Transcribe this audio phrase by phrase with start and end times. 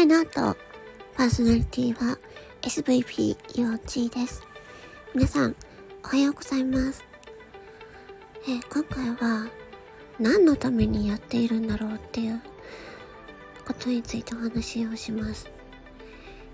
[0.00, 0.56] 声の後、
[1.14, 2.16] パーソナリティは
[2.62, 4.42] SVP 幼稚です。
[5.14, 5.54] 皆さん、
[6.02, 7.04] おはようございます。
[8.48, 9.46] えー、今回は
[10.18, 12.40] 何のためにやっているんだろうっていう
[13.66, 15.50] ことについてお話をします。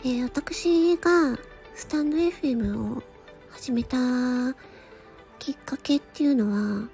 [0.01, 1.39] えー、私が
[1.77, 3.03] スタンド FM を
[3.51, 3.97] 始めた
[5.39, 6.89] きっかけっていうのは、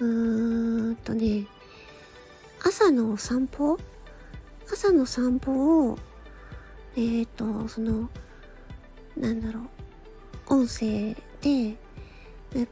[0.00, 1.46] うーんとね、
[2.64, 3.76] 朝のお散歩
[4.72, 5.98] 朝の散歩を、
[6.96, 8.08] えっ、ー、と、その、
[9.16, 9.60] なんだろ
[10.48, 11.76] う、音声で、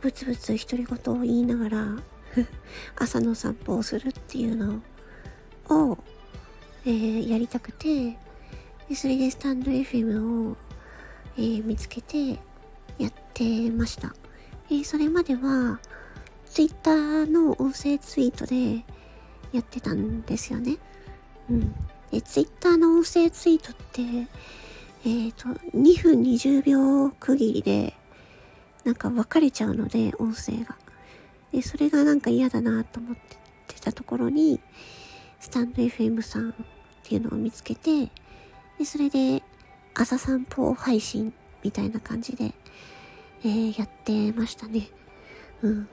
[0.00, 1.96] ブツブツ独り言を言いながら
[2.96, 4.82] 朝の散歩をするっていうの
[5.68, 5.98] を、
[6.84, 8.18] えー、やりたくて
[8.88, 10.56] で、それでスタンド FM を、
[11.36, 12.30] えー、見つけて
[12.98, 14.14] やってました。
[14.70, 15.80] えー、それまでは、
[16.46, 18.84] ツイッターの音声ツイートで
[19.52, 20.78] やってたんですよね。
[21.50, 21.74] うん。
[22.10, 27.94] で、ツイッターの音声ツイートって、えっ、ー、と、2分20秒区切りで、
[28.84, 30.76] なんか分かれちゃうので、音声が。
[31.52, 33.16] で、それがなんか嫌だなと思っ
[33.66, 34.60] てたところに、
[35.40, 36.54] スタンド FM さんっ
[37.02, 38.10] ていうのを見つけて、
[38.78, 39.42] で、それで
[39.94, 42.54] 朝散歩配信みたいな感じで、
[43.42, 44.88] えー、やってましたね。
[45.62, 45.88] うん。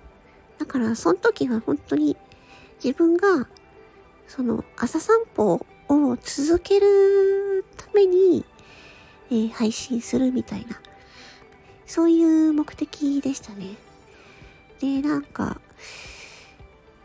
[0.60, 2.16] だから、その時は本当に
[2.84, 3.48] 自分が、
[4.28, 8.46] その朝散歩を続けるために、
[9.30, 10.80] えー、配信するみたいな、
[11.86, 13.76] そういう目的でしたね。
[14.80, 15.60] で、なんか、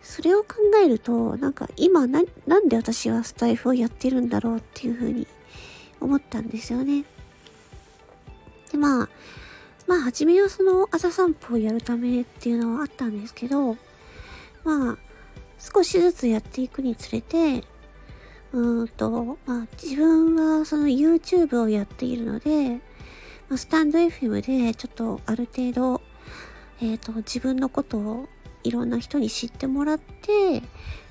[0.03, 5.27] それを考えると、なんか今な、なんで私はスタイフをやってるんだろうっていうふうに
[6.01, 7.05] 思ったんですよね。
[8.71, 9.09] で、まあ、
[9.87, 13.77] まあ、初めはその朝散歩をやるためっていうのはあったんですけど、
[14.65, 14.99] まあ、
[15.63, 17.63] 少しずつやっていくにつれて、
[18.53, 22.81] うんと、まあ、自分はその YouTube をやっているので、
[23.49, 26.03] まあ、スタンド FM でちょっとある程度、
[26.81, 28.29] えっ、ー、と、自分のことを
[28.65, 30.67] いろんな人に知ってもらって、で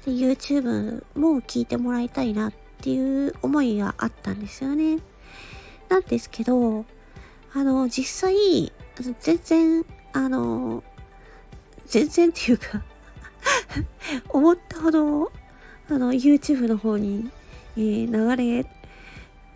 [0.07, 4.99] YouTube も聞いてもらいたいなっていう思いがあったんですよね。
[5.87, 6.85] なんですけど、
[7.53, 8.71] あの、実際、
[9.19, 10.83] 全然、あの、
[11.85, 12.83] 全然っていうか
[14.29, 15.31] 思ったほど、
[15.89, 17.29] あの、YouTube の方に、
[17.77, 18.65] えー、流れ、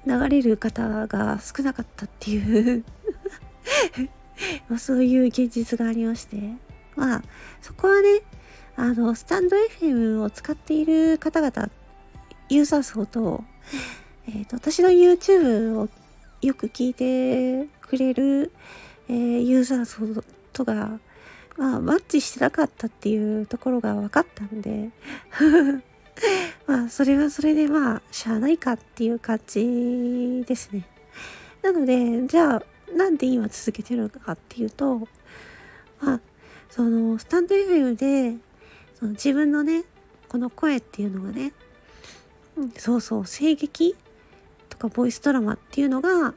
[0.06, 2.83] 流れる方が少なかったっていう
[4.69, 6.38] まあ、そういう現実がありまして。
[6.95, 7.23] まあ、
[7.61, 8.22] そこはね、
[8.78, 11.69] あの、スタンド FM を使っている方々、
[12.50, 13.44] ユーザー層と、
[14.27, 15.89] えっ、ー、と、私の YouTube を
[16.41, 18.51] よく聞いてくれる、
[19.09, 20.23] えー、ユーザー層
[20.53, 21.00] とが、
[21.57, 24.89] まあ、マッチしてなかったっていうところが分かったんで
[26.67, 30.88] まあ、それはそれでまあ、しゃあないかっていう感じですね。
[31.61, 32.63] なので、じゃあ、
[32.95, 35.07] なんで今続けてるのかっていうと、
[36.01, 36.19] まあ、
[36.69, 38.38] その、スタンド FM で、
[38.97, 39.83] その自分のね、
[40.29, 41.53] この声っていうのがね、
[42.77, 43.95] そうそう、声劇
[44.69, 46.33] とかボイスドラマっていうのが、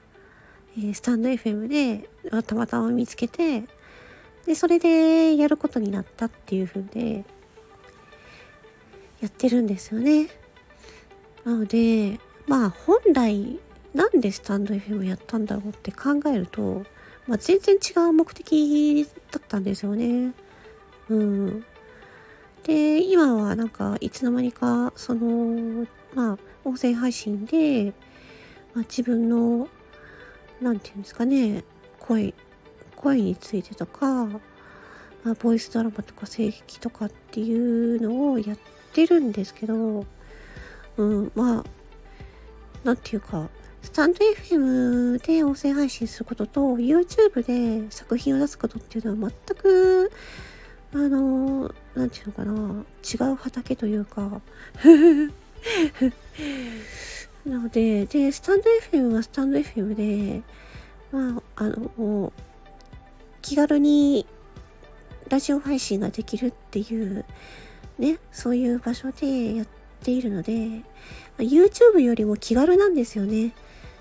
[0.77, 2.09] えー、スタンド FM で
[2.43, 3.65] たまたま見つけて、
[4.49, 7.27] で、それでやることになったっていう風で、
[9.21, 10.29] やってるんですよね。
[11.45, 13.59] なので、まあ本来、
[13.93, 16.83] なんでスタンド FM やったんだろうって考えると、
[17.27, 20.33] まあ全然違う目的だったんですよね。
[21.11, 21.65] うん。
[22.63, 27.93] で、今はなんかいつの間にか、その、まあ音声配信で、
[28.73, 29.69] まあ、自分の、
[30.63, 31.65] なんていうんですかね、
[31.99, 32.33] 声、
[32.99, 34.27] 声についてとか、
[35.25, 38.59] まあ、ボイスドラマとか声劇とかっていうのをやっ
[38.93, 40.05] てるんですけど、
[40.97, 41.65] うん、まあ、
[42.85, 43.49] なんていうか、
[43.83, 50.11] スタンド FM で音声配信することと YouTube で作品を出すことっていうのは全く
[50.95, 54.41] あの、なんていうのかな、違う畑というか
[57.45, 60.43] なので、で、スタンド FM はスタンド FM で、
[61.13, 62.33] まあ、あの、
[63.43, 64.27] 気軽に
[65.29, 67.25] ラジオ配信ができるっていう、
[67.99, 69.67] ね、そういう場所でやっ
[70.03, 70.83] ているので、
[71.39, 73.53] YouTube よりも気軽なんですよね。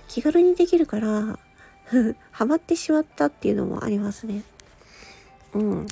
[0.08, 1.40] 気軽にできるから、
[2.32, 4.44] ハマってしまったっていうのもありますね。
[5.54, 5.88] うん。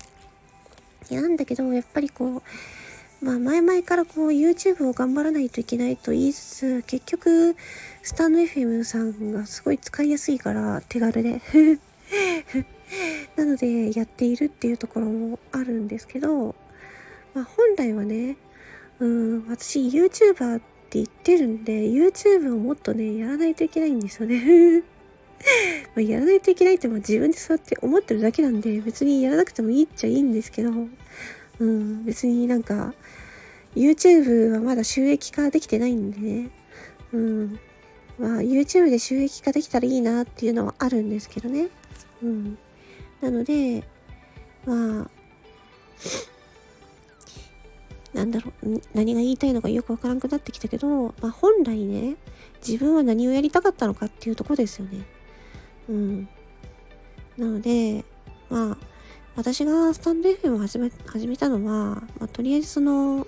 [1.10, 2.38] いや、なんだけど、やっぱりこ
[3.22, 7.56] う、まあ前々からこう YouTube を頑張らないといけないと言いつつ、結局、
[8.04, 11.42] スタンド FM さんがすごい使いやすいから手軽で
[13.36, 16.56] なのでやっているっていうところもあるんですけど、
[17.34, 18.38] まあ本来はね、
[19.00, 20.66] うん、私 YouTuber って
[21.00, 24.84] 言ってるんで、YouTube をもっとね、やらないといけないんですよね。
[25.96, 30.72] まやらないといけないってまあ自分でそうやって思ってるだけなんで、別にやらなくてもいいっちゃいいんですけど、
[31.60, 32.94] うん、別になんか、
[33.76, 36.50] YouTube はまだ収益化できてないんでね、
[37.12, 37.60] うん、
[38.18, 41.68] まあ YouTube で収益化できたらいいなっていうのはあるんですけどね。
[42.26, 42.58] うん。
[43.22, 43.84] なので、
[44.66, 45.10] まあ、
[48.14, 52.16] なんだろう、何が言いたいのかよくわからなくなってきたけど、まあ本来ね、
[52.66, 55.06] 自分は何をやりたかったのかっていうとこですよね。
[55.90, 56.30] うん。
[57.38, 58.04] なので、
[58.50, 58.78] まあ、
[59.36, 63.28] 私がスタンド FM を始め始めたのは、まあ、とりあえずその、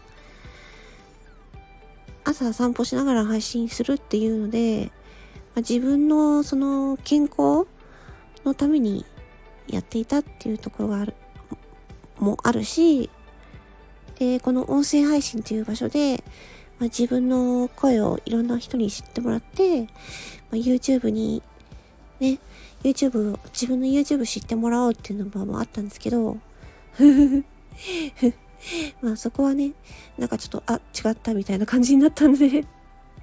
[2.24, 4.92] 朝散歩しながら配信するっていうので、
[5.54, 7.68] まあ、自分のその健康
[8.48, 9.06] のために
[9.68, 11.14] やっていたっていうところがある、
[12.20, 13.10] もあるし、
[14.20, 16.24] で、この音声配信という場所で、
[16.80, 19.88] まあ、自分の声をいろんな人に知ってもらって、ま
[20.54, 21.44] あ、YouTube に、
[22.20, 22.40] ね、
[22.84, 26.38] YouTube、自分の YouTube 知ってもらおうっていうのもあったんですけど、
[29.02, 29.74] まあそこはね、
[30.18, 32.66] なんかちょっと、あ、違ったみたいな感じになったんで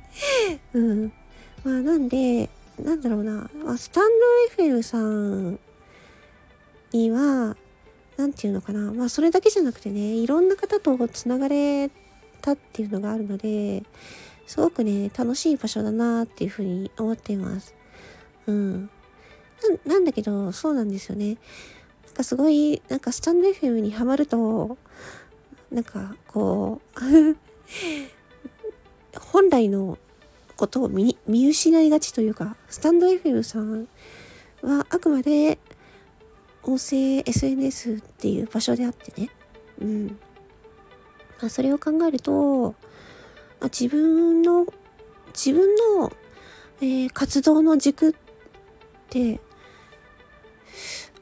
[0.75, 1.13] うん。
[1.65, 2.51] まあなんで、
[2.83, 4.11] なんだろうな、スタン
[4.57, 5.59] ド FM さん
[6.93, 7.57] には、
[8.17, 11.91] なんていうのかな、まあそれだけじゃなくてね、いろんな方と繋がれ
[12.41, 13.85] たっていうのがあるので、
[14.47, 17.75] すごくね、楽しい場所だなっていうふうに思っています。
[18.47, 18.91] うん。
[19.87, 21.39] なんだけど、そうなんですよね。
[22.07, 24.77] なんかすごい、なんかスタンド FM にハマると、
[25.71, 27.01] なんかこう
[29.19, 29.99] 本来の
[30.57, 33.89] ことを見失いがちというか、スタンド FM さん
[34.63, 35.59] はあくまで
[36.63, 39.31] 音声 SNS っていう場所であってね。
[39.81, 40.07] うん。
[41.41, 42.75] まあ、それを考えると、
[43.61, 44.67] あ、自分の、
[45.35, 46.13] 自分の、
[46.81, 48.15] えー、活動の軸っ
[49.11, 49.41] て、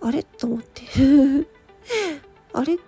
[0.01, 0.23] あれ？
[0.23, 0.83] と思って
[2.53, 2.73] あれ？
[2.73, 2.79] 違う？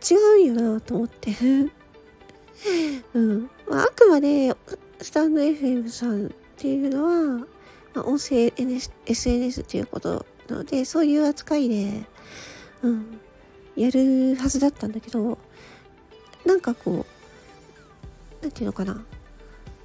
[0.00, 1.32] 違うよなと思って
[3.14, 3.50] うん。
[3.68, 4.54] まあ、あくまで、
[5.00, 7.46] スタンド FM さんっていうのは、
[7.94, 8.52] まあ、音声
[9.06, 12.02] SNS っていうことなので、そういう扱いで、
[12.82, 13.20] うん、
[13.76, 15.38] やるはずだったんだけど、
[16.44, 17.06] なんかこ
[18.40, 19.04] う、なんていうのかな、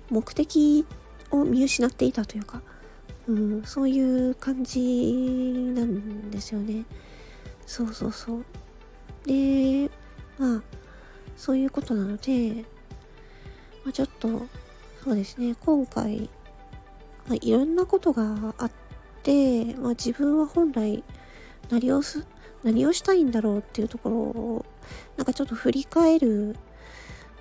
[0.10, 0.86] 目的
[1.32, 2.62] を見失っていたというか、
[3.28, 4.82] うん、そういう感じ
[5.76, 6.86] なんですよね。
[7.66, 8.46] そうそうそう。
[9.26, 9.90] で、
[10.38, 10.64] まあ、
[11.38, 12.66] そういうことなので、
[13.84, 14.48] まあ、ちょっと、
[15.04, 16.30] そうですね、今回、
[17.28, 18.72] まあ、いろんなことがあっ
[19.22, 21.04] て、まあ、自分は本来
[21.70, 22.26] 何をす、
[22.64, 24.66] 何をしたいんだろうっていうところを、
[25.18, 26.56] なんかちょっと振り返る、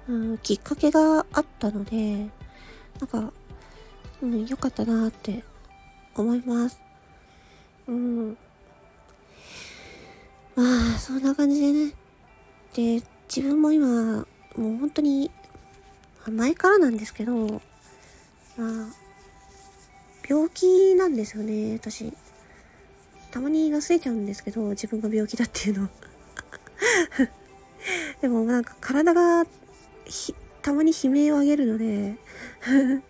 [0.09, 2.17] うん、きっかけがあったので、
[2.99, 3.33] なんか、
[4.21, 5.45] うん、良かったなって
[6.17, 6.81] 思います。
[7.87, 8.37] うん。
[10.57, 10.65] ま
[10.97, 11.95] あ、そんな感じでね、
[12.75, 14.25] で、自分も今、も
[14.57, 15.31] う本当に、
[16.31, 17.61] 前からなんですけど、ま
[18.59, 18.87] あ、
[20.29, 22.13] 病気なんですよね、私。
[23.31, 25.89] たまに忘れちゃうんですけど、自分が病気だっていうの。
[28.21, 29.45] でもなんか体が
[30.63, 32.17] たまに悲鳴を上げるので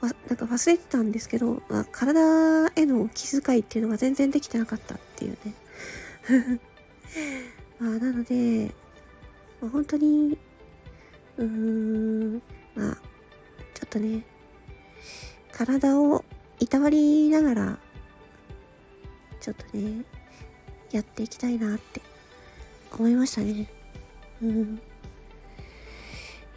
[0.00, 5.54] なんか忘れてたんですけど、まあ、体への気遣いっていうのが全然できてなかったっていうね。
[7.80, 8.72] まあ、なので、
[9.60, 10.38] まあ、本当に、
[11.38, 12.42] うーん、
[12.74, 12.94] まあ、
[13.74, 14.24] ちょっとね、
[15.52, 16.24] 体を
[16.60, 17.78] いたわりながら、
[19.40, 20.04] ちょっとね、
[20.90, 22.00] やっていきたいなって
[22.92, 23.68] 思いましたね。
[24.42, 24.80] うん。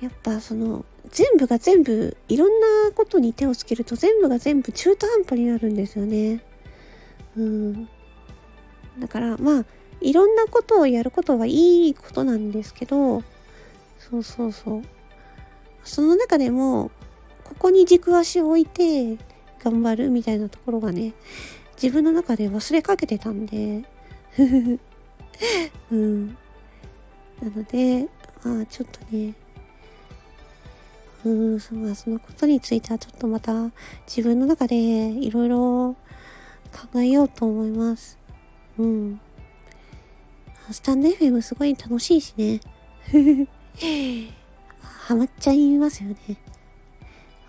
[0.01, 6.43] やっぱその、全部が全部、いろんなことに手をつけると全部が全部中途半端になるんですよね。
[7.37, 7.87] うん。
[8.97, 9.65] だから、まあ、
[9.99, 13.23] いろんなことをやることはいいことなんですけど、
[14.09, 14.81] そうそうそう。
[15.83, 16.91] その中でも、
[17.43, 19.17] ここに軸足を置いて
[19.63, 21.13] 頑張るみたいなところがね、
[21.81, 23.83] 自分の中で忘れかけてたんで、
[25.91, 26.27] うん。
[27.41, 28.07] なので、
[28.43, 29.33] まあちょっとね、
[31.23, 33.71] うん、そまあ、そのことについてはちょっとまた
[34.07, 35.95] 自分の中でいろいろ
[36.71, 38.17] 考えようと思います。
[38.79, 39.21] うん。
[40.71, 42.59] スタンド FM すごい楽しいしね。
[44.81, 46.17] ハマっちゃいますよね。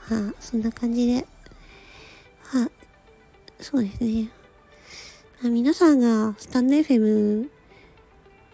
[0.08, 1.26] まあ、そんな感じで。
[2.54, 2.70] まあ、
[3.60, 4.30] そうですね。
[5.44, 7.48] あ、皆さんがスタンド FM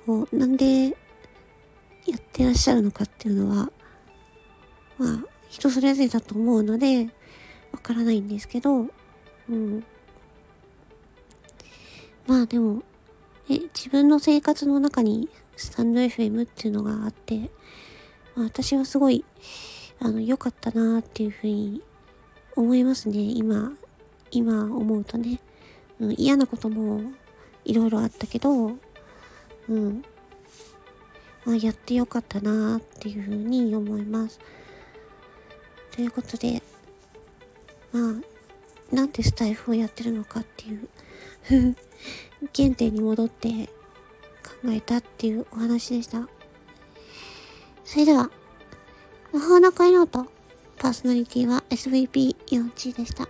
[0.06, 3.70] をなんでやってらっしゃるのかっていうのは、
[4.98, 7.08] まあ、人それぞれだと思うので、
[7.72, 8.86] わからないんですけど、
[9.48, 9.84] うん。
[12.26, 12.82] まあでも、
[13.48, 17.50] え、自分の生活の中にスタンド FM っていうのがあって、
[18.36, 19.24] まあ、私はすごい、
[19.98, 21.82] あの、良かったなっていうふうに
[22.54, 23.18] 思いますね。
[23.18, 23.72] 今、
[24.30, 25.40] 今思うとね。
[26.00, 27.00] うん、嫌なことも
[27.64, 28.72] いろいろあったけど、
[29.68, 30.04] うん。
[31.44, 34.38] まあ、やってよかったなっていうふうに思います。
[35.90, 36.62] ということで、
[37.90, 40.88] まあ、なんでスタイフをやってるのかっていう
[42.54, 43.68] 原点に戻って
[44.66, 46.28] えたっていうお話でした。
[47.84, 48.30] それでは、
[49.32, 50.26] 魔法の恋ノート、
[50.78, 53.28] パーソナリティは SVP41 でした。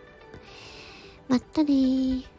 [1.29, 2.38] まったねー。